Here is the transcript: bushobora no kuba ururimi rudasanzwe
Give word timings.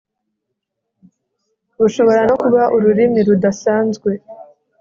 bushobora 1.79 2.21
no 2.29 2.35
kuba 2.41 2.61
ururimi 2.75 3.19
rudasanzwe 3.27 4.09